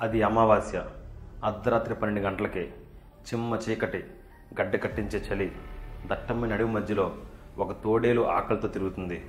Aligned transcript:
అది 0.00 0.22
అమావాస్య. 0.22 0.84
అర్ధరాత్రి 1.44 1.94
పన్నెండు 1.94 2.28
గంటలకే 2.28 2.60
చిమ్మ 3.26 3.58
చీకటి 3.68 4.04
గడ్డ 4.60 4.82
కట్టించే 4.82 5.18
చలి 5.18 5.52
దట్టమైన 6.06 6.52
అడవి 6.52 6.68
మధ్యలో 6.68 7.14
ఒక 7.58 7.72
తోడేలు 7.72 8.22
ఆకలితో 8.28 8.68
తిరుగుతుంది. 8.68 9.26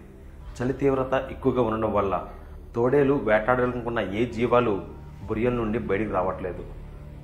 చలి 0.58 0.74
తీవ్రత 0.74 1.28
ఎక్కువగా 1.32 1.62
ఉండడం 1.62 1.94
వల్ల 1.94 2.28
తోడేలు 2.76 3.14
వేటాడాలనుకున్న 3.14 4.00
ఏ 4.00 4.26
జీవాలు 4.26 4.88
బురియల 5.26 5.54
నుండి 5.54 5.80
బయటికి 5.80 6.12
రావట్లేదు. 6.12 6.66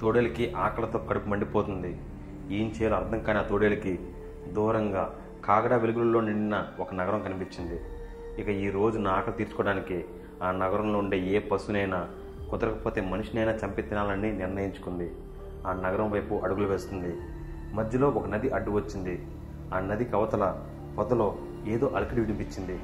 తోడేలకి 0.01 0.53
ఆకలితో 0.53 0.99
కడుపు 0.99 1.29
మండిపోతుంది. 1.29 2.01
ఏం 2.51 2.67
చేయాలో 2.67 2.95
అర్థం 2.95 3.19
కాని 3.19 3.39
ఆ 3.39 3.41
తోడేలకి 3.41 3.99
దూరంగా 4.47 5.15
కాగడ 5.45 5.73
వెలుగులలో 5.73 6.21
నిండిన 6.21 6.67
ఒక 6.79 6.93
నగరం 6.93 7.21
కనిపించింది. 7.21 7.81
ఇక 8.41 8.49
ఈ 8.49 8.69
రోజు 8.69 8.99
నా 8.99 9.11
ఆకలి 9.11 9.35
తీర్చుకోవడానికి 9.35 10.05
ఆ 10.43 10.51
నగరంలో 10.51 10.99
ఉండే 10.99 11.19
ఏ 11.19 11.39
పశునైనా 11.39 12.07
కుదరకపోతే 12.51 13.01
మనిషినైనా 13.01 13.51
చంపి 13.51 13.81
తినాలని 13.81 14.31
నిర్ణయించుకుంది. 14.31 15.15
ఆ 15.67 15.73
నగరం 15.73 16.11
వైపు 16.11 16.35
అడుగులు 16.35 16.67
వేస్తుంది. 16.67 17.15
మధ్యలో 17.73 18.09
ఒక 18.09 18.27
నది 18.27 18.49
అడ్డు 18.49 18.71
వచ్చింది. 18.71 19.27
ఆ 19.73 19.79
నది 19.79 20.05
కవతల 20.05 20.63
పొదలో 20.97 21.35
ఏదో 21.67 21.87
అలకడి 21.87 22.21
వినిపించింది. 22.21 22.79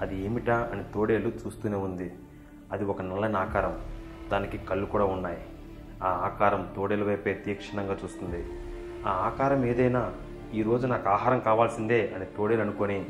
అది 0.00 0.24
ఏమిటా 0.24 0.70
అని 0.72 0.84
తోడేలు 0.94 1.28
చూస్తూనే 1.28 1.76
ఉంది. 1.76 2.12
అది 2.72 2.84
ఒక 2.84 3.02
నల్లని 3.02 3.36
ఆకారం. 3.36 3.80
దానికి 4.32 4.58
కళ్ళు 4.58 4.86
కూడా 4.86 5.04
ఉన్నాయి. 5.04 5.38
ఆ 6.02 6.08
ఆకారం 6.08 6.68
తోడేలు 6.76 7.04
వైపే 7.04 7.34
తీక్షణంగా 7.34 7.96
చూస్తుంది. 8.04 8.46
ఆ 9.06 9.10
ఆకారం 9.10 9.64
ఏదైనా 9.64 10.12
ఈ 10.54 10.62
రోజు 10.62 10.86
నాకు 10.86 11.08
ఆహారం 11.08 11.40
కావాల్సిందే 11.40 12.12
అని 12.16 12.24
తోడేలు 12.24 12.60
అనుకొని 12.60 13.06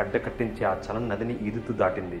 గడ్డ 0.00 0.16
కట్టించి 0.16 0.64
ఆ 0.64 0.74
చలం 0.74 1.08
నదిని 1.08 1.38
ఈదుతూ 1.38 1.72
దాటింది. 1.72 2.20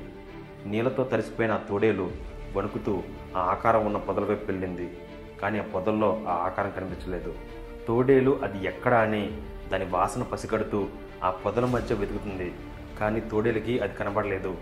నీళ్ళతో 0.66 1.04
తలిసిపోయిన 1.04 1.52
ఆ 1.52 1.56
తోడేలు 1.56 2.10
వణుకుతూ 2.56 3.02
ఆ 3.36 3.40
ఆకారం 3.40 3.86
ఉన్న 3.86 3.96
పొదల 3.96 4.24
వైపు 4.24 4.46
వెళ్ళింది 4.46 4.98
కానీ 5.42 5.58
ఆ 5.58 5.62
పొదల్లో 5.62 6.24
ఆ 6.28 6.32
ఆకారం 6.32 6.70
కనిపించలేదు. 6.70 7.34
తోడేలు 7.88 8.40
అది 8.42 8.66
ఎక్కడా 8.66 9.00
అని 9.00 9.40
దాని 9.72 9.84
వాసన 9.84 10.22
పసిగడుతూ 10.22 10.88
ఆ 11.24 11.30
పొదల 11.30 11.64
మధ్య 11.64 11.94
వెతుకుతుంది. 11.94 12.54
కానీ 13.00 13.20
తోడేలకి 13.20 13.78
అది 13.78 13.94
కనబడలేదు. 13.94 14.56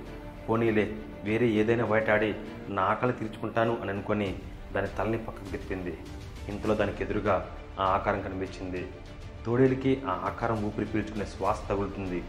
పోనీలే 0.48 0.96
వేరే 1.24 1.46
ఏదైనా 1.46 1.84
బయటాడి 1.84 2.34
నా 2.68 2.82
ఆకలి 2.82 3.12
తీర్చుకుంటాను 3.12 3.78
అని 3.82 3.90
అనుకొని 3.90 4.38
దాని 4.74 4.86
తలని 4.86 5.18
పక్కకు 5.18 5.50
తిప్పింది. 5.52 5.98
ఇంతలో 6.48 6.74
దానికి 6.74 7.02
ఎదురుగా 7.02 7.56
ఆ 7.80 7.84
ఆకారం 7.84 8.22
కనిపించింది. 8.22 8.86
తోడేలుకి 9.46 10.02
ఆ 10.06 10.10
ఆకారం 10.10 10.64
ఊపిరి 10.64 10.86
పీల్చుకునే 10.86 11.24
శ్వాస 11.24 11.68
తగులుతుంది. 11.68 12.24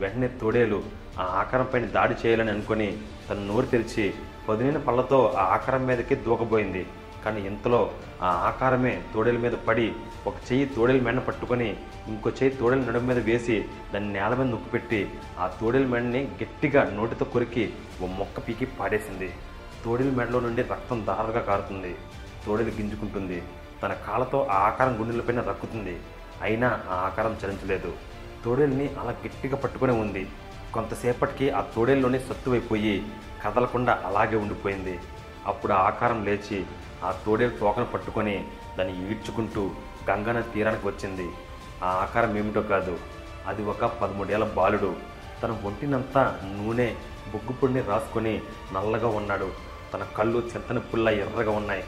వెంటనే 0.00 0.28
తోడేలు 0.28 0.82
ఆ 1.18 1.22
ఆకారం 1.22 1.68
పైన 1.74 1.84
దాడి 1.84 2.14
చేయాలని 2.26 2.50
అనుకొని 2.50 2.98
తన 3.30 3.34
నోరు 3.34 3.66
తెరిచి 3.66 4.14
పదునైన 4.48 4.78
పళ్ళతో 4.78 5.34
ఆ 5.38 5.42
ఆకారం 5.54 5.86
మీదకి 5.86 6.14
దూకబోయింది. 6.14 6.86
కానీ 7.24 7.40
ఇంతలో 7.40 7.90
ఆ 8.22 8.28
ఆకారమే 8.48 9.02
తోడేల 9.14 9.38
మీద 9.38 9.52
పడి 9.52 9.92
ఒక 10.26 10.34
చెయ్యి 10.34 10.66
తోడేల 10.66 11.02
మెడ 11.02 11.18
పట్టుకొని 11.18 11.76
ఇంకో 12.08 12.30
చెయ్యి 12.30 12.56
తోడేల 12.56 12.80
నడుము 12.80 13.06
మీద 13.06 13.18
వేసి 13.18 13.64
దాన్ని 13.94 14.12
నేల 14.12 14.34
మీద 14.34 14.46
నొక్కిపెట్టి 14.46 15.10
ఆ 15.38 15.46
తోడేల 15.46 15.86
మెడని 15.86 16.22
గట్టిగా 16.42 16.90
నోటితో 16.94 17.24
కొరికి 17.24 17.72
ఓ 18.02 18.06
మొక్క 18.06 18.40
పీకి 18.48 18.64
పాడేసింది. 18.64 19.28
తోడేల 19.84 20.10
మెడలో 20.10 20.40
నుండి 20.40 20.62
రక్తం 20.62 21.06
దారగా 21.06 21.40
కారుతుంది. 21.40 21.94
తోడేలు 22.46 22.70
గింజుకుంటుంది. 22.70 23.42
తన 23.82 23.92
కాళ్ళతో 23.92 24.46
ఆ 24.50 24.54
ఆకారం 24.54 25.00
గుండెలపైన 25.00 25.40
రక్కుతుంది. 25.40 26.00
అయినా 26.42 26.80
ఆ 26.90 26.94
ఆకారం 26.94 27.36
చలించలేదు 27.44 27.92
తోడేల్ని 28.44 28.90
అలా 29.00 29.10
గట్టిగా 29.10 29.56
పట్టుకునే 29.56 29.92
ఉంది. 29.92 30.28
కొంతసేపటికి 30.74 31.50
ఆ 31.50 31.60
తోడేల్లోనే 31.60 32.18
సత్తువైపోయి 32.18 33.06
కదలకుండా 33.44 34.02
అలాగే 34.06 34.36
ఉండిపోయింది. 34.36 35.00
అప్పుడు 35.46 35.72
ఆకారం 35.72 36.24
లేచి 36.24 36.66
ఆ 37.04 37.14
తోడే 37.26 37.48
తోకను 37.48 37.84
పట్టుకొని 37.84 38.48
దాన్ని 38.78 39.10
ఈడ్చుకుంటూ 39.10 39.70
గంగన 40.10 40.40
తీరానికి 40.40 40.86
వచ్చింది. 40.86 41.30
ఆ 41.82 41.86
ఆకారం 41.86 42.36
ఏమిటో 42.36 42.62
కాదు 42.62 42.98
అది 43.46 43.64
ఒక 43.64 43.84
పదమూడేళ్ళ 43.84 44.44
బాలుడు. 44.44 44.96
తన 45.42 45.50
ఒంటినంతా 45.64 46.40
నూనె 46.44 46.94
బొగ్గు 47.32 47.52
పొడిని 47.52 47.80
రాసుకొని 47.80 48.42
నల్లగా 48.72 49.08
ఉన్నాడు. 49.08 49.50
తన 49.92 50.06
కళ్ళు 50.18 50.38
చింతని 50.38 50.80
పుల్ల 50.80 51.08
ఎర్రగా 51.08 51.50
ఉన్నాయి. 51.50 51.84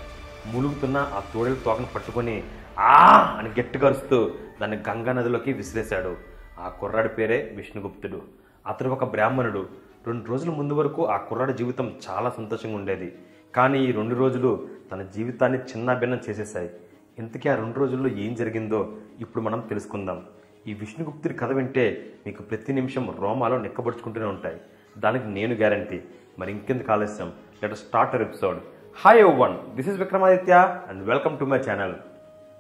ములుగుతున్న 0.47 0.97
ఆ 0.97 1.21
తోడేలు 1.35 1.55
తోకను 1.55 1.87
పట్టుకొని 1.95 2.45
ఆ 2.79 3.19
అని 3.39 3.49
గట్టిగా 3.61 3.87
అరుస్తూ 3.87 4.31
దాన్ని 4.61 4.79
గంగా 4.89 5.13
నదిలోకి 5.13 5.53
విసిరేశాడు. 5.53 6.17
ఆ 6.59 6.69
కుర్రాడి 6.69 7.09
పేరే 7.09 7.53
విష్ణుగుప్తుడు. 7.57 8.23
అతడు 8.67 8.89
ఒక 8.89 9.05
బ్రాహ్మణుడు. 9.05 9.69
రెండు 10.07 10.29
రోజుల 10.29 10.51
ముందు 10.51 10.75
వరకు 10.75 11.07
ఆ 11.07 11.17
కుర్రాడి 11.17 11.53
జీవితం 11.53 11.93
చాలా 12.11 12.31
సంతోషంగా 12.31 12.77
ఉండేది. 12.77 13.19
కానీ 13.55 13.85
ఈ 13.85 13.93
రెండు 13.93 14.15
రోజులు 14.15 14.69
తన 14.93 15.03
జీవితాన్ని 15.03 15.59
చిన్నాభిన్నం 15.59 16.21
చేసేసాయి 16.29 16.31
చేసేశాయి. 16.31 16.71
ఇంతకీ 17.19 17.49
ఆ 17.49 17.55
రెండు 17.55 17.79
రోజుల్లో 17.79 18.09
ఏం 18.09 18.35
జరిగిందో 18.35 18.93
ఇప్పుడు 19.21 19.45
మనం 19.45 19.61
తెలుసుకుందాం. 19.61 20.23
ఈ 20.67 20.75
విష్ణుగుప్తుడి 20.75 21.35
కథ 21.35 21.53
వింటే 21.53 22.13
మీకు 22.27 22.43
ప్రతి 22.43 22.73
నిమిషం 22.73 23.15
రోమాలో 23.21 23.59
నిక్కబడుచుకుంటూనే 23.59 24.27
ఉంటాయి. 24.27 24.57
దానికి 24.99 25.29
నేను 25.29 25.55
గ్యారంటీ. 25.55 26.03
మరి 26.39 26.53
ఇంకెందుకు 26.53 26.93
ఆలస్యం? 26.93 27.33
Let 27.63 27.75
start 27.75 28.15
our 28.15 28.29
episode 28.29 28.59
hi 29.05 29.25
one 29.25 29.77
this 29.77 29.89
is 29.89 29.99
Vikramaditya 29.99 30.83
and 30.89 31.03
welcome 31.05 31.39
to 31.39 31.45
my 31.45 31.59
channel 31.59 31.95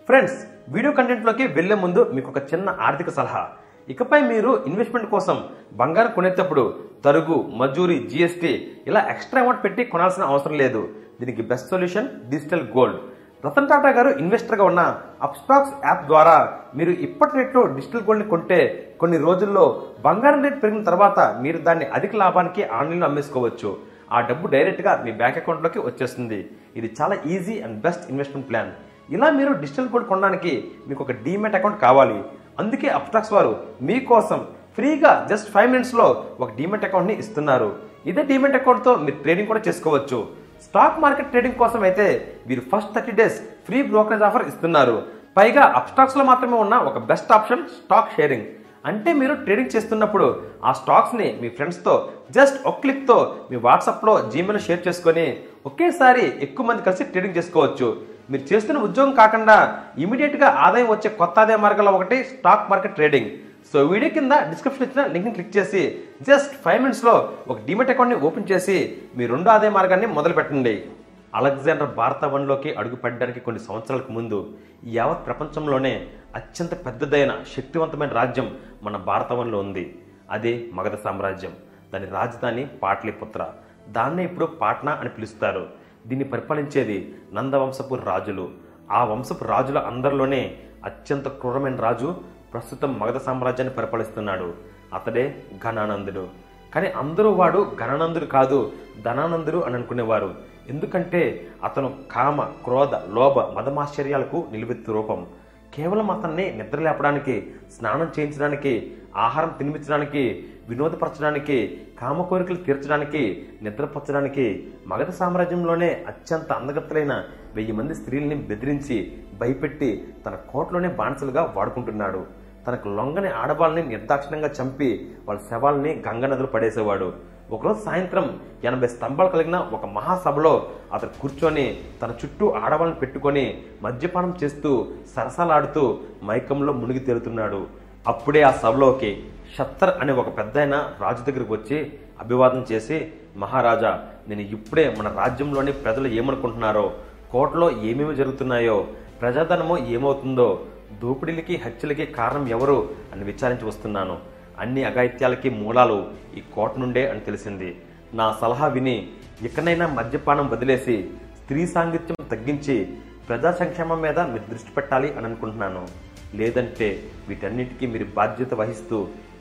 friends 0.04 0.46
video 0.68 0.92
కంటెంట్లోకి 0.92 1.46
వెళ్ళే 1.46 1.74
ముందు 1.74 2.12
మీకు 2.12 2.30
ఒక 2.30 2.38
చిన్న 2.54 2.78
ఆర్థిక 2.80 3.10
సలహా. 3.10 3.50
ఇకపై 3.92 4.18
మీరు 4.32 4.50
ఇన్వెస్ట్మెంట్ 4.68 5.08
కోసం 5.14 5.36
బంగారం 5.80 6.12
కొనేటప్పుడు 6.16 6.62
తరుగు 7.04 7.36
మజూరి 7.60 7.96
జిఎస్టీ 8.10 8.52
ఇలా 8.90 9.00
ఎక్స్ట్రా 9.12 9.40
అమౌంట్ 9.42 9.64
పెట్టి 9.64 9.82
కొనాల్సిన 9.92 10.22
అవసరం 10.30 10.54
లేదు. 10.62 10.80
దీనికి 11.20 11.42
best 11.50 11.72
solution 11.72 12.08
digital 12.30 12.64
gold. 12.76 13.00
Ratan 13.46 13.68
Tata 13.70 13.90
గారు 13.96 14.10
ఇన్వెస్టర్గా 14.22 14.64
ఉన్న 14.70 14.82
అప్స్టాక్స్ 15.26 15.74
యాప్ 15.86 16.06
ద్వారా 16.10 16.36
మీరు 16.78 16.92
ఇప్పటి 17.06 17.36
రేట్లో 17.38 17.62
డిజిటల్ 17.76 18.04
గోల్డ్ని 18.06 18.26
కొంటే 18.30 18.60
కొన్ని 19.00 19.18
రోజుల్లో 19.26 19.64
బంగారం 20.06 20.40
రేట్ 20.44 20.62
పెరిగిన 20.62 20.84
తర్వాత 20.90 21.18
మీరు 21.44 21.58
దాన్ని 21.66 21.86
అధిక 21.98 22.16
లాభానికి 22.22 22.62
ఆన్లైన్లో 22.78 23.08
అమ్మేసుకోవచ్చు. 23.08 23.72
ఆ 24.16 24.20
డబ్బు 24.30 24.46
డైరెక్ట్గా 24.54 24.94
మీ 25.04 25.12
బ్యాంక్ 25.20 25.40
అకౌంట్లోకి 25.40 25.80
వచ్చేస్తుంది. 25.88 26.40
ఇది 26.78 26.90
చాలా 27.00 27.16
easy 27.34 27.56
and 27.66 27.78
best 27.86 28.08
investment 28.12 28.48
plan. 28.52 28.72
ఇలా 29.16 29.28
మీరు 29.38 29.52
డిజిటల్ 29.62 29.90
గోల్డ్ 29.92 30.10
కొనడానికి 30.12 30.52
మీకు 30.88 31.00
ఒక 31.04 31.14
డీమెట్ 31.26 31.58
అకౌంట్ 31.58 31.78
కావాలి. 31.86 32.18
అందుకే 32.62 32.88
అప్టాక్స్ 32.98 33.34
వారు 33.36 33.52
మీకోసం 33.88 34.40
ఫ్రీగా 34.76 35.12
జస్ట్ 35.30 35.50
ఫైవ్ 35.54 35.72
మినిట్స్లో 35.74 36.06
ఒక 36.42 36.50
డీమెట్ 36.58 36.86
అకౌంట్ని 36.88 37.14
ఇస్తున్నారు. 37.22 37.68
ఇదే 38.10 38.22
డీమెట్ 38.30 38.58
అకౌంట్తో 38.60 38.92
మీరు 39.04 39.18
ట్రేడింగ్ 39.24 39.50
కూడా 39.50 39.62
చేసుకోవచ్చు. 39.68 40.18
స్టాక్ 40.66 41.00
మార్కెట్ 41.04 41.30
ట్రేడింగ్ 41.32 41.60
కోసం 41.62 41.80
అయితే 41.88 42.06
వీరు 42.48 42.62
first 42.72 42.92
thirty 42.96 43.14
days 43.20 43.38
free 43.66 43.78
brokerage 43.92 44.26
offer 44.28 44.48
ఇస్తున్నారు. 44.50 44.96
పైగా 45.38 45.62
అప్స్టాక్స్లో 45.78 46.24
మాత్రమే 46.30 46.56
ఉన్న 46.64 46.74
ఒక 46.90 46.98
బెస్ట్ 47.10 47.32
ఆప్షన్ 47.36 47.64
స్టాక్ 47.78 48.14
షేరింగ్. 48.16 48.46
అంటే 48.90 49.10
మీరు 49.20 49.34
ట్రేడింగ్ 49.44 49.74
చేస్తున్నప్పుడు 49.74 50.26
ఆ 50.68 50.72
స్టాక్స్ని 50.80 51.28
మీ 51.42 51.48
ఫ్రెండ్స్తో 51.56 51.94
జస్ట్ 52.36 52.58
ఒక 52.70 52.76
క్లిక్తో 52.82 53.16
మీ 53.50 53.56
వాట్సాప్లో 53.66 54.14
జీమెయిల్ 54.32 54.64
షేర్ 54.66 54.82
చేసుకొని 54.88 55.26
ఒకేసారి 55.70 56.24
ఎక్కువ 56.46 56.66
మంది 56.70 56.86
కలిసి 56.88 57.04
ట్రేడింగ్ 57.12 57.38
చేసుకోవచ్చు. 57.38 57.88
మీరు 58.30 58.54
చేస్తున్న 58.54 58.80
ఉద్యోగం 58.80 59.12
కాకుండా 59.12 59.56
ఇమీడియట్గా 59.98 60.48
ఆదాయం 60.48 60.88
వచ్చే 60.88 61.10
కొత్త 61.10 61.38
ఆదాయ 61.38 61.56
మార్గాల్లో 61.56 61.92
ఒకటి 61.92 62.24
stock 62.24 62.70
market 62.70 62.94
trading 62.94 63.30
so 63.72 63.84
video 63.84 64.10
కింద 64.10 64.32
డిస్క్రిప్షన్ 64.32 64.86
ఇచ్చిన 64.86 65.12
లింక్ని 65.12 65.34
క్లిక్ 65.34 65.56
చేసి 65.56 66.00
జస్ట్ 66.22 66.52
ఫైవ్ 66.64 66.82
మినిట్స్లో 66.82 67.32
ఒక 67.48 67.58
డిమెట్ 67.66 67.90
అకౌంట్ని 67.90 68.20
ఓపెన్ 68.20 68.50
చేసి 68.52 69.02
మీ 69.16 69.26
రెండో 69.26 69.50
ఆదాయ 69.50 69.70
మార్గాన్ని 69.70 70.06
మొదలు 70.06 70.32
పెట్టండి. 70.32 70.86
అలెగ్జాండర్ 71.34 71.94
భారతవన్లోకి 71.94 72.74
అడుగుపెట్టడానికి 72.74 73.40
కొన్ని 73.40 73.62
సంవత్సరాలకు 73.62 74.12
ముందు 74.12 74.52
యావత్ 74.84 75.26
ప్రపంచంలోనే 75.26 76.06
అత్యంత 76.34 76.86
పెద్దదైన 76.86 77.32
శక్తివంతమైన 77.56 78.10
రాజ్యం 78.10 78.56
మన 78.82 78.96
భారతవన్లో 78.96 79.58
ఉంది. 79.58 79.98
అదే 80.30 80.64
మగధ 80.72 80.96
సామ్రాజ్యం. 81.04 81.52
దాని 81.94 82.06
రాజధాని 82.06 82.66
పాట్లిపుత్ర. 82.82 83.46
దాన్నే 83.88 84.24
ఇప్పుడు 84.24 84.46
పాట్నా 84.46 84.92
అని 84.92 85.08
పిలుస్తారు. 85.08 85.83
దీన్ని 86.06 86.28
పరిపాలించేది 86.28 87.14
నందవంశపు 87.34 87.94
రాజులు. 87.94 88.48
ఆ 88.90 89.04
వంశపు 89.04 89.44
రాజుల 89.44 89.78
అందరిలోనే 89.78 90.56
అత్యంత 90.84 91.28
క్రూరమైన 91.28 91.76
రాజు 91.76 92.16
ప్రస్తుతం 92.52 92.98
మగధ 92.98 93.16
సామ్రాజ్యాన్ని 93.16 93.76
పరిపాలిస్తున్నాడు. 93.76 94.54
అతడే 94.94 95.42
ఘనానందుడు. 95.64 96.28
కానీ 96.74 96.88
అందరూ 96.88 97.30
వాడు 97.30 97.72
ఘనానందుడు 97.80 98.24
కాదు 98.24 98.72
ధనానందుడు 99.04 99.58
అని 99.58 99.74
అనుకునేవారు. 99.74 100.34
ఎందుకంటే 100.68 101.48
అతను 101.64 101.94
కామ 102.12 102.42
క్రోధ 102.42 102.94
లోభ 102.94 103.38
మదమాశ్చర్యాలకు 103.38 104.44
నిలువెత్తు 104.52 104.92
రూపం. 104.92 105.26
కేవలం 105.74 106.10
అతన్ని 106.10 106.52
నిద్ర 106.52 106.78
లేపడానికి 106.78 107.54
స్నానం 107.78 108.12
చేయించడానికి 108.18 108.94
ఆహారం 109.16 109.54
తినిపించడానికి 109.58 110.46
వినోదపరచడానికి 110.68 111.83
కామ 112.00 112.22
కోరికలు 112.22 112.60
తీర్చడానికి 112.66 113.20
నిద్రపరచడానికి 113.62 114.46
మగధ 114.86 115.10
సామ్రాజ్యంలోనే 115.10 115.90
అత్యంత 116.08 116.52
అందగత్తలైన 116.52 117.14
వెయ్యి 117.56 117.72
మంది 117.72 117.94
స్త్రీల్ని 117.94 118.36
బెదిరించి 118.48 118.96
భయపెట్టి 119.40 119.90
తన 120.24 120.34
కోట్లోనే 120.52 120.88
బానిసలుగా 120.88 121.42
వాడుకుంటున్నాడు. 121.56 122.22
తనకు 122.66 122.88
లొంగని 122.88 123.30
ఆడవాళ్ళని 123.42 123.82
నిర్దాక్షిణ్యంగా 123.82 124.50
చంపి 124.58 124.88
వాళ్ళ 125.26 125.40
శవాల్ని 125.50 126.02
గంగ 126.06 126.26
నదులు 126.26 126.46
పడేసేవాడు. 126.46 127.08
ఒకరోజు 127.50 127.80
సాయంత్రం 127.84 128.26
ఎనభై 128.64 128.88
స్తంభాలు 128.88 129.30
కలిగిన 129.34 129.56
ఒక 129.76 129.86
మహాసభలో 129.96 130.52
అతను 130.92 131.10
కూర్చొని 131.22 131.66
తన 132.02 132.10
చుట్టూ 132.20 132.46
ఆడవాళ్ళని 132.62 132.98
పెట్టుకొని 133.00 133.44
మద్యపానం 133.82 134.34
చేస్తూ 134.42 134.70
సరసాలాడుతూ 135.16 135.82
మైకంలో 136.24 136.72
మునిగి 136.72 136.98
తేలుతున్నాడు. 136.98 137.60
అప్పుడే 138.08 138.42
ఆ 138.42 138.50
సభలోకి 138.62 139.10
షత్తర్ 139.58 140.00
అనే 140.00 140.12
ఒక 140.12 140.38
పెద్దాయన 140.38 140.90
రాజు 141.00 141.30
దగ్గరికి 141.30 141.52
వచ్చి 141.52 141.92
అభివాదం 142.20 142.66
చేసి 142.72 143.12
మహారాజా 143.36 144.04
నేను 144.28 144.40
ఇప్పుడే 144.40 144.94
మన 144.98 145.08
రాజ్యంలోని 145.08 145.72
ప్రజలు 145.72 146.08
ఏమనుకుంటున్నారో 146.08 146.92
కోటలో 147.30 147.82
ఏమేమి 147.82 148.14
జరుగుతున్నాయో 148.14 148.86
ప్రజాధనము 149.20 149.78
ఏమవుతుందో 149.78 150.66
దోపిడీలకి 151.02 151.56
హత్యలకి 151.56 152.06
కారణం 152.06 152.48
ఎవరు? 152.48 152.88
అని 153.12 153.24
విచారించి 153.24 153.64
వస్తున్నాను. 153.64 154.18
అన్ని 154.58 154.84
అఘాయిత్యాలకి 154.84 155.50
మూలాలు 155.50 156.10
ఈ 156.36 156.42
కోట 156.54 156.78
నుండే 156.78 157.10
అని 157.10 157.20
తెలిసింది. 157.20 157.80
నా 158.14 158.36
సలహా 158.40 158.66
విని 158.66 159.08
ఇకనైనా 159.42 159.86
మద్యపానం 159.86 160.48
వదిలేసి 160.48 161.10
స్త్రీ 161.42 161.66
సాంగత్యం 161.66 162.28
తగ్గించి 162.28 162.96
ప్రజా 163.28 163.52
సంక్షేమం 163.52 164.00
మీద 164.00 164.14
దృష్టి 164.14 164.72
పెట్టాలి 164.76 165.14
అని 165.16 165.26
అనుకుంటున్నాను. 165.26 166.13
లేదంటే 166.38 166.88
వీటన్నిటికీ 167.28 167.84
మీరు 167.86 168.06
బాధ్యత 168.18 168.54
వహిస్తూ 168.54 168.98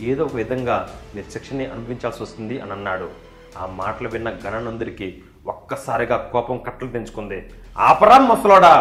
ఏదో 0.10 0.24
ఒక 0.25 0.36
విధంగా 0.36 0.78
మీరు 1.16 1.28
శిక్షని 1.31 1.66
అనుభవించాల్సి 1.66 2.22
వస్తుంది 2.24 2.56
అని 2.63 2.72
అన్నాడు. 2.72 3.07
ఆ 3.57 3.66
మాటలు 3.80 4.07
విన్న 4.10 4.30
గణనందరికి 4.44 5.07
ఒక్కసారిగా 5.45 6.18
కోపం 6.34 6.57
కట్టలు 6.68 6.90
తెంచుకుంది. 6.90 7.40
ఆపరా 7.80 8.18
ముసలోడా! 8.28 8.75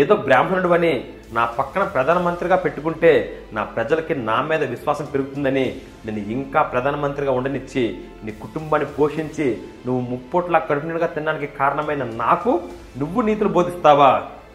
ఏదో 0.00 0.14
బ్రాహ్మణుడు 0.24 0.70
అని 0.76 0.92
నా 1.32 1.44
పక్కన 1.58 1.82
ప్రధానమంత్రిగా 1.94 2.56
పెట్టుకుంటే 2.56 3.10
నా 3.52 3.62
ప్రజలకి 3.74 4.14
నా 4.28 4.36
మీద 4.42 4.62
విశ్వాసం 4.72 5.06
పెరుగుతుందని 5.12 5.64
నేను 6.06 6.20
ఇంకా 6.36 6.60
ప్రధానమంత్రిగా 6.72 7.32
ఉండనిచ్చి 7.38 7.84
నీ 8.24 8.32
కుటుంబాన్ని 8.44 8.88
పోషించి 8.96 9.46
నువ్వు 9.86 10.02
ముప్పోట్లా 10.10 10.58
కడుపునిగా 10.68 11.08
తినడానికి 11.08 11.48
కారణమైన 11.60 12.04
నాకు 12.16 12.52
నువ్వు 13.00 13.22
నీతులు 13.22 13.50
బోధిస్తావా? 13.56 14.10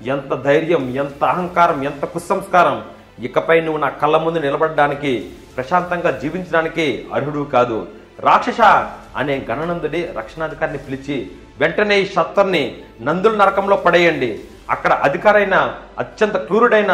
ఎంత 0.07 0.33
ధైర్యం 0.47 0.83
ఎంత 0.95 1.23
అహంకారం 1.33 1.79
ఎంత 1.83 2.05
కుసంస్కారం! 2.13 2.77
ఇకపై 3.19 3.61
నువ్వు 3.61 3.79
నా 3.81 3.89
కళ్ళ 4.01 4.17
ముందు 4.17 4.39
నిలబడడానికి 4.39 5.11
ప్రశాంతంగా 5.55 6.11
జీవించడానికి 6.21 6.85
అర్హుడు 7.13 7.43
కాదు. 7.55 7.87
రాక్షస 8.27 8.61
అనే 9.19 9.35
గణనందుడి 9.49 10.01
రక్షణాధికారిని 10.17 10.77
పిలిచి 10.77 11.17
వెంటనే 11.59 11.95
ఈ 12.01 12.05
షత్తర్ని 12.15 12.63
నందుల 13.01 13.33
నరకంలో 13.35 13.75
పడేయండి. 13.75 14.31
అక్కడ 14.69 14.93
అధికారైన 15.07 15.55
అత్యంత 16.01 16.35
క్రూరుడైన 16.47 16.93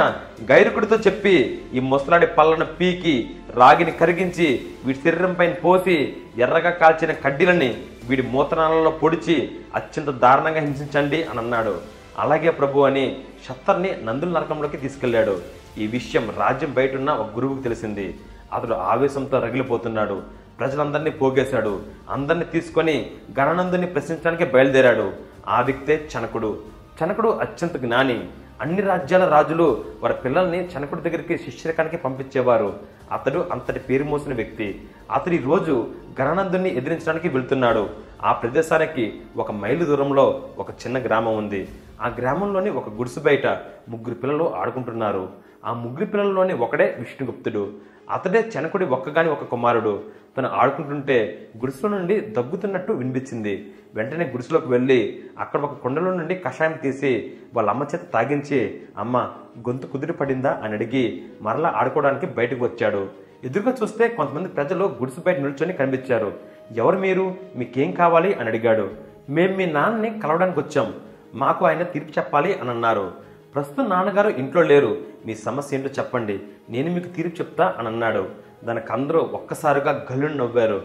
గైరుకుడితో 0.51 0.95
చెప్పి 0.95 1.35
ఈ 1.73 1.79
ముసలాడి 1.79 2.27
పళ్ళను 2.37 2.65
పీకి 2.77 3.15
రాగిని 3.55 3.91
కరిగించి 3.91 4.47
వీడి 4.85 4.99
శరీరం 5.03 5.33
పైన 5.33 5.53
పోసి 5.63 5.97
ఎర్రగా 6.37 6.69
కాల్చిన 6.69 7.11
కడ్డీలని 7.11 7.69
వీడి 8.09 8.21
మూతనాలలో 8.33 8.91
పొడిచి 9.01 9.37
అత్యంత 9.75 10.09
దారుణంగా 10.09 10.59
హింసించండి 10.59 11.23
అని 11.23 11.39
అన్నాడు 11.39 11.98
అలాగే 12.19 12.49
ప్రభు 12.49 12.79
అని 12.79 13.17
షత్తర్ని 13.47 13.97
నందుల 14.03 14.29
నరకంలోకి 14.29 14.77
తీసుకెళ్ళాడు 14.77 15.41
ఈ 15.77 15.87
విషయం 15.87 16.33
రాజ్యం 16.37 16.73
బయట 16.73 16.95
ఉన్న 16.95 17.11
ఒక 17.11 17.35
గురువుకు 17.35 17.61
తెలిసింది. 17.61 18.19
అతడు 18.53 18.73
ఆవేశంతో 18.73 19.39
రగిలిపోతున్నాడు. 19.39 20.21
ప్రజలందరినీ 20.59 21.09
పోగేశాడు. 21.09 21.81
అందరినీ 22.09 22.45
తీసుకొని 22.45 23.11
గణనందుని 23.39 23.87
ప్రశ్నించడానికి 23.87 24.45
బయలుదేరాడు. 24.45 25.13
ఆ 25.47 25.61
వ్యక్తే 25.61 26.09
చనకుడు. 26.17 26.61
చనకుడు 27.03 27.29
అత్యంత 27.29 27.77
జ్ఞాని. 27.77 28.27
అన్ని 28.61 28.81
రాజ్యాల 28.81 29.25
రాజులు 29.25 29.85
వారి 30.01 30.13
పిల్లల్ని 30.13 30.67
చనకుడి 30.67 31.01
దగ్గరికి 31.01 31.37
శిష్యరకానికి 31.37 31.97
పంపించేవారు. 31.97 32.73
అతడు 33.11 33.45
అంతటి 33.51 33.79
పేరు 33.79 34.03
మోసిన 34.03 34.33
వ్యక్తి. 34.33 34.81
అతడు 35.11 35.33
ఈ 35.33 35.37
రోజు 35.37 35.87
గణనందుని 36.21 36.77
ఎదిరించడానికి 36.77 37.29
వెళ్తున్నాడు. 37.29 37.89
ఆ 38.23 38.31
ప్రదేశానికి 38.31 39.21
ఒక 39.37 39.51
మైలు 39.51 39.85
దూరంలో 39.85 40.49
ఒక 40.57 40.69
చిన్న 40.69 40.99
గ్రామం 40.99 41.37
ఉంది. 41.37 41.67
ఆ 42.01 42.07
గ్రామంలోని 42.07 42.69
ఒక 42.69 42.89
గుడిసె 42.89 43.21
బయట 43.21 43.47
ముగ్గురు 43.89 44.13
పిల్లలు 44.13 44.55
ఆడుకుంటున్నారు. 44.55 45.29
ఆ 45.65 45.73
ముగ్గురు 45.73 46.05
పిల్లల్లోని 46.05 46.53
ఒకడే 46.53 46.95
విష్ణుగుప్తుడు. 46.99 47.71
అతడే 48.11 48.51
చెనకుడి 48.57 48.85
ఒక్కగాని 48.85 49.29
ఒక 49.29 49.43
కుమారుడు. 49.43 50.03
తను 50.37 50.49
ఆడుకుంటుంటే 50.49 51.49
గుడిసెలో 51.57 51.97
నుండి 51.97 52.19
దగ్గుతున్నట్టు 52.19 52.93
వినిపించింది. 52.93 53.71
వెంటనే 53.95 54.25
గుడిసెలోకి 54.25 54.67
వెళ్ళి 54.67 55.23
అక్కడ 55.39 55.59
ఒక 55.59 55.73
కుండలో 55.73 56.13
నుండి 56.13 56.35
కషాయం 56.35 56.73
తీసి 56.83 57.33
వాళ్ళ 57.53 57.69
అమ్మ 57.69 57.83
చేత 57.83 58.01
తాగించి 58.13 58.81
అమ్మ 58.97 59.17
గొంతు 59.59 59.87
కుదిరి 59.87 60.13
పడిందా? 60.13 60.61
అని 60.63 60.73
అడిగి 60.73 61.23
మరలా 61.41 61.73
ఆడుకోవడానికి 61.75 62.25
బయటకు 62.25 62.65
వచ్చాడు. 62.65 63.07
ఎదురుగా 63.43 63.75
చూస్తే 63.83 64.07
కొంతమంది 64.07 64.49
ప్రజలు 64.49 64.85
గుడిసె 64.85 65.21
బయట 65.25 65.39
నిల్చొని 65.39 65.73
కనిపించారు. 65.73 66.33
ఎవరు 66.75 66.97
మీరు? 66.97 67.35
మీకేం 67.55 67.91
కావాలి? 67.91 68.33
అని 68.33 68.49
అడిగాడు. 68.49 68.89
మేము 69.29 69.55
మీ 69.55 69.65
నాన్నని 69.65 70.19
కలవడానికి 70.19 70.59
వచ్చాం. 70.59 70.93
మాకు 71.35 71.65
ఆయన 71.65 71.83
తీర్పు 71.83 72.09
చెప్పాలి 72.09 72.59
అని 72.59 72.69
అన్నారు. 72.69 73.11
ప్రస్తుతం 73.55 73.89
నాన్నగారు 73.89 74.29
ఇంట్లో 74.29 74.61
లేరు. 74.61 74.97
మీ 75.25 75.35
సమస్య 75.35 75.77
ఏంటో 75.77 75.89
చెప్పండి. 75.89 76.39
నేను 76.69 76.93
మీకు 76.93 77.07
తీర్పు 77.07 77.39
చెప్తా 77.39 77.75
అని 77.79 77.87
అన్నాడు. 77.87 78.29
దానికి 78.63 78.93
అందరూ 78.93 79.19
ఒక్కసారిగా 79.19 80.05
గల్లుని 80.11 80.37
నవ్వారు. 80.37 80.81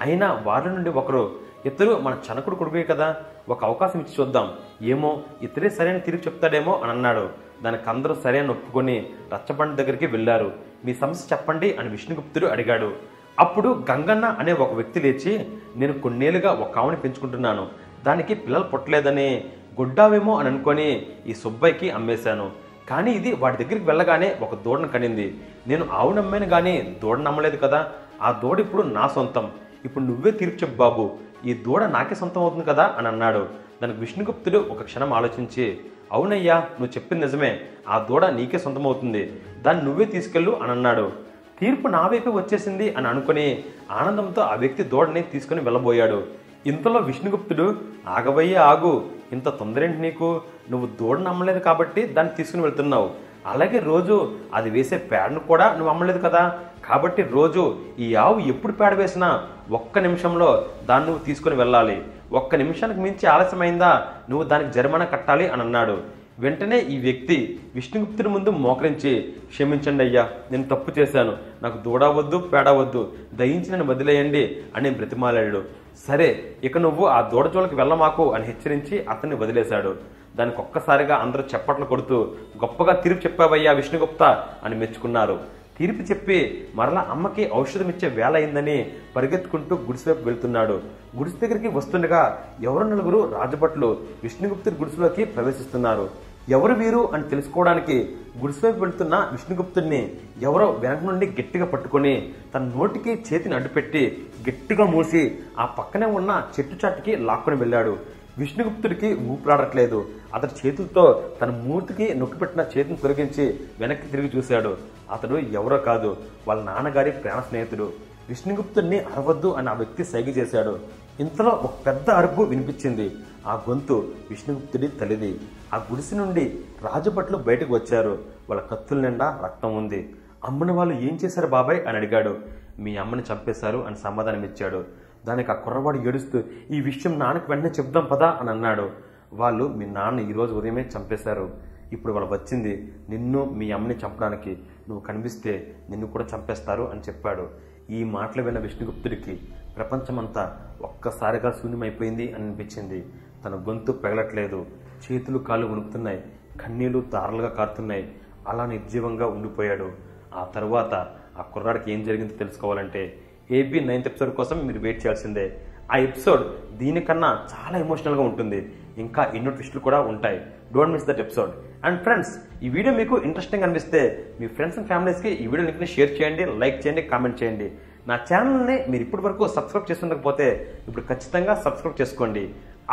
అయినా 0.00 0.40
వారి 0.44 0.68
నుండి 0.68 0.90
ఒకరు 0.90 1.46
ఇతరు 1.66 1.98
మన 2.02 2.18
చనకుడు 2.32 2.54
కొడుకే 2.54 2.82
కదా 2.82 3.16
ఒక 3.48 3.64
అవకాశం 3.64 4.00
ఇచ్చి 4.00 4.14
చూద్దాం. 4.20 4.52
ఏమో 4.82 5.22
ఇతరే 5.42 5.70
సరైన 5.70 5.98
తీర్పు 5.98 6.26
చెప్తాడేమో 6.26 6.80
అని 6.82 6.90
అన్నాడు. 6.90 7.28
దానికి 7.62 7.90
అందరూ 7.90 8.14
సరే 8.14 8.38
అని 8.38 8.48
ఒప్పుకొని 8.48 9.08
రచ్చబండ 9.34 9.74
దగ్గరికి 9.74 10.06
వెళ్ళారు. 10.06 10.52
మీ 10.84 10.94
సమస్య 10.94 11.36
చెప్పండి 11.36 11.74
అని 11.74 11.88
విష్ణుగుప్తుడు 11.88 12.46
అడిగాడు. 12.46 12.92
అప్పుడు 13.38 13.84
గంగన్న 13.90 14.24
అనే 14.24 14.52
ఒక 14.52 14.72
వ్యక్తి 14.72 15.00
లేచి 15.00 15.46
నేను 15.76 15.92
కొన్నేళ్ళుగా 15.92 16.52
ఒక 16.52 16.78
ఆవుని 16.78 16.96
పెంచుకుంటున్నాను. 16.96 17.68
దానికి 18.06 18.34
పిల్లలు 18.34 18.64
పుట్టలేదని 18.64 19.44
గొడ్డావేమో 19.78 20.38
అని 20.38 20.48
అనుకొని 20.48 21.06
ఈ 21.26 21.34
సుబ్బయ్యకి 21.34 21.90
అమ్మేశాను. 21.90 22.50
కానీ 22.90 23.10
ఇది 23.10 23.32
వాడి 23.32 23.64
దగ్గరికి 23.64 23.86
వెళ్ళగానే 23.86 24.36
ఒక 24.42 24.54
దూడను 24.54 24.88
కనింది. 24.88 25.34
నేను 25.66 25.88
ఆవు 25.92 26.12
నమ్మాను 26.12 26.46
కానీ 26.46 26.96
దూడ 27.02 27.18
నమ్మలేదు 27.18 27.56
కదా. 27.56 27.80
ఆ 28.22 28.32
దూడ 28.42 28.60
ఇప్పుడు 28.60 28.82
నా 28.82 29.08
సొంతం. 29.08 29.50
ఇప్పుడు 29.84 30.04
నువ్వే 30.04 30.30
తీర్పు 30.30 30.54
చెప్పు 30.54 30.76
బాబు. 30.76 31.10
ఈ 31.44 31.54
దూడ 31.54 31.84
నాకే 31.84 32.14
సొంతం 32.14 32.40
అవుతుంది 32.40 32.64
కదా 32.64 32.94
అని 32.98 33.08
అన్నాడు. 33.08 33.48
దానికి 33.82 34.00
విష్ణుగుప్తుడు 34.00 34.58
ఒక 34.70 34.82
క్షణం 34.82 35.12
ఆలోచించి 35.12 35.78
అవునయ్యా 36.12 36.56
నువ్వు 36.78 36.92
చెప్పింది 36.96 37.24
నిజమే. 37.26 37.60
ఆ 37.88 37.98
దూడ 38.10 38.24
నీకే 38.26 38.58
సొంతం 38.58 38.86
అవుతుంది 38.86 39.22
దాన్ని 39.62 39.84
నువ్వే 39.84 40.04
తీసుకెళ్ళు 40.04 40.52
అని 40.62 40.70
అన్నాడు. 40.70 41.12
తీర్పు 41.60 41.88
నా 41.88 42.06
వైపే 42.06 42.30
వచ్చేసింది 42.30 42.94
అని 42.94 43.08
అనుకుని 43.08 43.64
ఆనందంతో 43.90 44.42
ఆ 44.42 44.54
వ్యక్తి 44.54 44.82
దూడని 44.82 45.22
తీసుకుని 45.22 45.60
వెళ్ళబోయాడు. 45.60 46.26
ఇంతలో 46.66 47.00
విష్ణుగుప్తుడు 47.00 47.66
ఆగవయ్యే 48.08 48.56
ఆగు. 48.70 48.94
ఇంత 49.32 49.48
తొందరేంటి 49.48 49.98
నీకు? 49.98 50.40
నువ్వు 50.70 50.88
దూడ 51.00 51.18
నమ్మలేదు 51.18 51.58
కాబట్టి 51.58 52.02
దాన్ని 52.02 52.34
తీసుకుని 52.34 52.62
వెళ్తున్నావు. 52.62 53.10
అలాగే 53.46 53.78
రోజు 53.78 54.32
అది 54.54 54.70
వేసే 54.70 54.98
పేడను 54.98 55.40
కూడా 55.40 55.72
నువ్వు 55.72 55.88
అమ్మలేదు 55.88 56.18
కదా? 56.18 56.58
కాబట్టి 56.88 57.22
రోజు 57.22 57.78
ఈ 57.98 58.14
ఆవు 58.14 58.38
ఎప్పుడు 58.38 58.72
పేడ 58.72 58.94
వేసినా 58.94 59.46
ఒక్క 59.70 59.98
నిమిషంలో 59.98 60.66
దాన్ని 60.84 61.10
నువ్వు 61.10 61.24
తీసుకుని 61.24 61.54
వెళ్ళాలి. 61.54 62.02
ఒక్క 62.32 62.54
నిమిషానికి 62.54 63.00
మించి 63.00 63.26
ఆలస్యమైందా? 63.26 64.08
నువ్వు 64.30 64.48
దానికి 64.48 64.72
జరిమానా 64.72 65.04
కట్టాలి 65.04 65.48
అని 65.48 65.62
అన్నాడు. 65.62 65.98
వెంటనే 66.38 66.78
ఈ 66.78 66.98
వ్యక్తి 66.98 67.60
విష్ణుగుప్తుని 67.74 68.28
ముందు 68.28 68.50
మోకరించి 68.50 69.34
క్షమించండి 69.50 70.04
అయ్యా 70.04 70.28
నేను 70.50 70.64
తప్పు 70.64 71.00
చేశాను. 71.00 71.36
నాకు 71.62 71.84
దూడ 71.84 72.04
వద్దు 72.04 72.38
పేడ 72.38 72.68
వద్దు 72.68 73.12
దయించి 73.34 73.70
నన్ను 73.70 73.86
వదిలేయండి 73.86 74.56
అని 74.76 74.90
బ్రతిమాలాడు. 74.90 75.64
సరే 76.06 76.28
ఇక 76.64 76.78
నువ్వు 76.78 77.06
ఆ 77.06 77.20
దూడ 77.32 77.46
వెళ్ళమాకు 77.74 78.32
అని 78.32 78.44
హెచ్చరించి 78.44 79.04
అతన్ని 79.04 79.36
వదిలేశాడు. 79.36 79.96
దానికి 80.36 80.56
ఒక్కసారిగా 80.60 81.16
అందరూ 81.16 81.42
చప్పట్లు 81.42 81.86
కొడుతూ 81.86 82.16
గొప్పగా 82.64 82.92
తీర్పు 82.92 83.26
చెప్పావయ్యా 83.26 83.72
విష్ణుగుప్త 83.72 84.22
అని 84.64 84.74
మెచ్చుకున్నారు. 84.74 85.40
తీర్పు 85.78 86.02
చెప్పి 86.02 86.68
మరలా 86.74 87.06
అమ్మకి 87.10 87.50
ఔషధం 87.54 87.88
ఇచ్చే 87.88 88.08
వేళ 88.08 88.34
అయిందని 88.34 88.92
పరిగెత్తుకుంటూ 89.16 89.74
గుడిసెవైపు 89.76 90.24
వెళ్తున్నాడు. 90.24 90.80
గుడిసె 91.18 91.46
దగ్గరికి 91.46 91.68
వస్తుండగా 91.68 92.44
ఎవరు 92.62 92.84
నలుగురు 92.84 93.32
రాజభట్లు 93.34 94.00
విష్ణుగుప్తుడి 94.22 94.76
గుడిసెలోకి 94.76 95.24
ప్రవేశిస్తున్నారు. 95.24 96.25
ఎవరు 96.54 96.74
వీరు 96.80 97.00
అని 97.14 97.24
తెలుసుకోవడానికి 97.30 97.96
గుడిసెవైపు 98.40 98.80
వెళుతున్న 98.82 99.14
విష్ణుగుప్తుడిని 99.32 100.00
ఎవరో 100.42 100.66
వెనక 100.82 101.02
నుండి 101.04 101.26
గట్టిగా 101.38 101.66
పట్టుకొని 101.72 102.12
తన 102.54 102.62
నోటికి 102.76 103.12
చేతిని 103.28 103.54
అడ్డుపెట్టి 103.54 104.02
గట్టిగా 104.48 104.84
మూసి 104.92 105.22
ఆ 105.58 105.64
పక్కనే 105.78 106.06
ఉన్న 106.18 106.30
చెట్టు 106.54 106.76
చాటుకి 106.82 107.12
లాక్కొని 107.28 107.56
వెళ్ళాడు. 107.56 107.94
విష్ణుగుప్తుడికి 108.38 109.08
ఊపిరాడట్లేదు. 109.32 109.98
అతడి 110.34 110.54
చేతులతో 110.60 111.04
తన 111.40 111.50
మూర్తికి 111.66 112.06
నొక్కిపెట్టిన 112.20 112.64
చేతిని 112.74 112.98
తొలగించి 113.04 113.44
వెనక్కి 113.80 114.06
తిరిగి 114.12 114.30
చూశాడు. 114.36 114.72
అతడు 115.14 115.36
ఎవరో 115.58 115.78
కాదు 115.88 116.10
వాళ్ళ 116.48 116.60
నాన్నగారి 116.70 117.10
ప్రాణ 117.22 117.40
స్నేహితుడు. 117.48 117.86
విష్ణుగుప్తుడిని 118.28 118.98
అరవద్దు 119.14 119.50
అని 119.58 119.68
ఆ 119.72 119.76
వ్యక్తి 119.80 120.04
సైగ 120.12 120.28
చేశాడు. 120.38 120.74
ఇంతలో 121.20 121.50
ఒక 121.50 121.86
పెద్ద 121.86 122.10
అరుపు 122.10 122.42
వినిపించింది. 122.42 123.10
ఆ 123.46 123.62
గొంతు 123.68 124.08
విష్ణుగుప్తుడి 124.30 124.88
తల్లిది. 124.88 125.40
ఆ 125.74 125.76
గుడిసి 125.76 126.14
నుండి 126.14 126.60
రాజభట్లు 126.82 127.38
బయటకు 127.38 127.74
వచ్చారు. 127.74 128.18
వాళ్ళ 128.50 128.62
కత్తుల 128.62 129.00
నిండా 129.00 129.40
రక్తం 129.44 129.76
ఉంది. 129.76 130.14
అమ్మని 130.44 130.72
వాళ్ళు 130.72 130.94
ఏం 130.94 131.18
చేశారు 131.24 131.46
బాబాయ్ 131.46 131.86
అని 131.86 131.96
అడిగాడు. 131.96 132.38
మీ 132.78 132.96
అమ్మని 132.96 133.22
చంపేశారు 133.32 133.78
అని 133.78 133.96
సమాధానం 133.96 134.44
ఇచ్చాడు. 134.44 134.84
దానికి 135.26 135.50
ఆ 135.50 135.54
కుర్రవాడు 135.54 135.98
ఏడుస్తూ 135.98 136.42
ఈ 136.70 136.80
విషయం 136.80 137.18
నాన్నకి 137.18 137.44
వెంటనే 137.48 137.70
చెప్దాం 137.70 138.08
పదా 138.10 138.38
అని 138.40 138.50
అన్నాడు. 138.50 138.90
వాళ్ళు 139.32 139.68
మీ 139.68 139.86
నాన్న 139.86 140.20
ఈరోజు 140.20 140.54
ఉదయమే 140.54 140.90
చంపేశారు. 140.96 141.50
ఇప్పుడు 141.92 142.12
వాళ్ళు 142.12 142.32
వచ్చింది. 142.32 142.92
నిన్ను 143.08 143.44
మీ 143.44 143.70
అమ్మని 143.70 143.94
చంపడానికి 143.94 144.50
నువ్వు 144.88 145.00
కనిపిస్తే 145.00 145.76
నిన్ను 145.90 146.06
కూడా 146.06 146.24
చంపేస్తారు 146.36 146.82
అని 146.82 147.00
చెప్పాడు. 147.00 147.48
ఈ 147.90 148.04
మాటలు 148.04 148.42
విన్న 148.42 148.58
విష్ణుగుప్తుడికి 148.58 149.40
ప్రపంచమంతా 149.76 150.56
ఒక్కసారిగా 150.82 151.50
శూన్యమైపోయింది 151.62 152.32
అనిపించింది. 152.32 153.04
తన 153.44 153.54
గొంతు 153.68 153.92
పెగలట్లేదు. 153.92 154.66
చేతులు 155.12 155.38
కాళ్ళు 155.38 155.66
వణుకుతున్నాయి. 155.66 156.22
కన్నీళ్ళు 156.60 157.00
తారలుగా 157.12 157.48
కారుతున్నాయి. 157.48 158.12
అలా 158.48 158.66
నిర్జీవంగా 158.66 159.26
ఉండిపోయాడు. 159.26 159.92
ఆ 160.34 160.44
తరువాత 160.44 160.94
ఆ 161.38 161.42
కుర్రాడికి 161.42 161.92
ఏం 161.92 162.04
జరిగిందో 162.04 162.34
తెలుసుకోవాలంటే 162.34 163.16
ఏబీ 163.50 163.80
నైన్త్ 163.80 164.08
ఎపిసోడ్ 164.08 164.34
కోసం 164.34 164.66
మీరు 164.66 164.78
వెయిట్ 164.78 164.98
చేయాల్సిందే. 164.98 165.60
ఆ 165.92 165.96
ఎపిసోడ్ 165.96 166.76
దీనికన్నా 166.76 167.28
చాలా 167.28 167.78
ఎమోషనల్గా 167.78 168.22
ఉంటుంది. 168.22 168.74
ఇంకా 168.98 169.32
ఎన్నో 169.34 169.50
ట్విస్టులు 169.50 169.80
కూడా 169.80 170.00
ఉంటాయి. 170.00 170.40
Don't 170.74 170.92
miss 170.92 171.06
that 171.06 171.20
episode. 171.20 171.50
And 171.84 172.02
friends 172.02 172.38
ఈ 172.62 172.68
వీడియో 172.68 172.94
మీకు 172.94 173.18
ఇంట్రెస్టింగ్ 173.18 173.62
అనిపిస్తే 173.62 174.32
మీ 174.40 174.46
ఫ్రెండ్స్ 174.46 174.78
అండ్ 174.78 174.88
ఫ్యామిలీస్కి 174.88 175.28
ఈ 175.28 175.46
వీడియో 175.46 175.66
లింక్ని 175.66 175.86
షేర్ 175.86 176.22
చేయండి 176.22 176.44
లైక్ 176.44 176.86
చేయండి 176.86 177.02
కామెంట్ 177.02 177.42
చేయండి. 177.42 177.72
నా 178.08 178.16
ఛానల్ని 178.28 178.76
మీరు 178.90 179.02
ఇప్పటి 179.06 179.22
వరకు 179.26 179.44
సబ్స్క్రైబ్ 179.56 179.90
చేసుకుండకపోతే 179.90 180.46
ఇప్పుడు 180.88 181.04
ఖచ్చితంగా 181.10 181.54
సబ్స్క్రైబ్ 181.66 182.00
చేసుకోండి. 182.00 182.44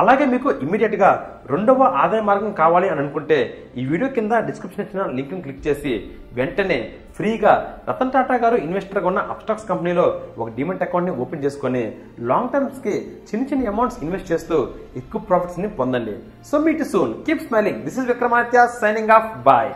అలాగే 0.02 0.26
మీకు 0.32 0.50
ఇమీడియట్గా 0.66 1.10
రెండవ 1.54 1.88
ఆదాయ 2.04 2.22
మార్గం 2.30 2.52
కావాలి 2.62 2.88
అని 2.92 3.02
అనుకుంటే 3.04 3.38
ఈ 3.80 3.84
వీడియో 3.90 4.08
కింద 4.16 4.40
డిస్క్రిప్షన్ 4.48 4.84
ఇచ్చిన 4.86 5.04
లింక్ 5.18 5.36
క్లిక్ 5.44 5.66
చేసి 5.68 5.94
వెంటనే 6.38 6.78
ఫ్రీగా 7.18 7.54
రతన్ 7.90 8.14
టాటా 8.16 8.38
గారు 8.44 8.58
ఇన్వెస్టర్గా 8.66 9.08
ఉన్న 9.12 9.22
అప్స్టాక్స్ 9.34 9.70
కంపెనీలో 9.72 10.06
ఒక 10.42 10.50
డిమెంట్ 10.58 10.84
అకౌంట్ని 10.88 11.14
ఓపెన్ 11.26 11.46
చేసుకొని 11.46 11.84
లాంగ్ 12.32 12.52
టర్మ్స్కి 12.54 12.96
చిన్న 13.30 13.44
చిన్న 13.52 13.70
అమౌంట్స్ 13.74 14.02
ఇన్వెస్ట్ 14.06 14.32
చేస్తూ 14.34 14.58
ఎక్కువ 15.02 15.22
ప్రాఫిట్స్ని 15.30 15.70
పొందండి. 15.80 16.16
So 16.50 16.58
meet 16.66 16.84
soon. 16.94 17.14
Keep 17.28 17.48
smiling 17.48 17.82
this 17.88 18.00
is 18.02 18.12
Vikramaditya 18.14 18.68
signing 18.82 19.14
off 19.20 19.30
bye 19.50 19.72